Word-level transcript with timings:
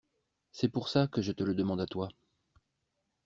C’est 0.51 0.69
pour 0.69 0.89
ça 0.89 1.07
que 1.07 1.21
je 1.21 1.31
te 1.31 1.43
le 1.43 1.53
demande 1.53 1.79
à 1.79 1.85
toi. 1.85 2.09